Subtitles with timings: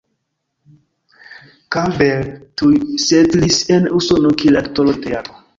[1.75, 2.73] Campbell tuj
[3.07, 5.43] setlis en Usono kiel aktoro de teatro.